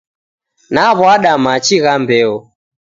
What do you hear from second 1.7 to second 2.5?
gha mbeo.